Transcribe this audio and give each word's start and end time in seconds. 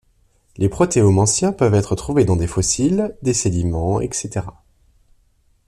Les 0.57 0.67
protéomes 0.67 1.19
anciens 1.19 1.53
peuvent 1.53 1.75
être 1.75 1.93
trouvés 1.95 2.25
dans 2.25 2.35
des 2.35 2.47
fossiles, 2.47 3.15
des 3.21 3.35
sédiments, 3.35 4.01
etc. 4.01 4.47